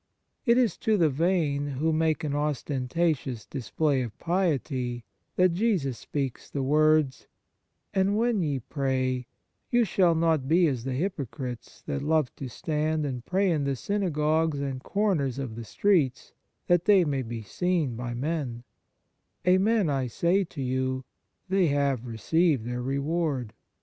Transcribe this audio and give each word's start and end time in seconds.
It 0.47 0.57
is 0.57 0.77
to 0.77 0.97
the 0.97 1.11
vain, 1.11 1.67
who 1.67 1.93
make 1.93 2.23
an 2.23 2.33
ostentatious 2.33 3.45
display 3.45 4.01
of 4.01 4.17
piety, 4.17 5.05
that 5.35 5.53
Jesus 5.53 5.99
speaks 5.99 6.49
the 6.49 6.63
words:" 6.63 7.27
And 7.93 8.17
when 8.17 8.41
ye 8.41 8.61
pray, 8.61 9.27
you 9.69 9.83
shall 9.83 10.15
not 10.15 10.47
be 10.47 10.65
as 10.65 10.85
the 10.85 10.97
hypo 10.99 11.25
crites, 11.27 11.83
that 11.85 12.01
love 12.01 12.35
to 12.37 12.49
stand 12.49 13.05
and 13.05 13.23
pray 13.23 13.51
in 13.51 13.63
the 13.63 13.75
synagogues 13.75 14.59
and 14.59 14.81
corners 14.81 15.37
of 15.37 15.55
the 15.55 15.63
streets, 15.63 16.33
that 16.65 16.85
they 16.85 17.05
may 17.05 17.21
be 17.21 17.43
seen 17.43 17.95
by 17.95 18.15
men: 18.15 18.63
Amen 19.47 19.87
I 19.87 20.07
say 20.07 20.43
to 20.45 20.63
you, 20.63 21.05
they 21.47 21.67
have 21.67 22.07
received 22.07 22.65
their 22.65 22.81
reward. 22.81 23.53